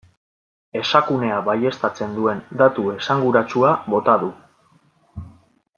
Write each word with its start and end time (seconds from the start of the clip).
Esakunea 0.79 1.35
baieztatzen 1.49 2.15
duen 2.19 2.41
datu 2.63 2.87
esanguratsua 2.95 3.75
bota 3.97 4.17
du. 4.25 4.31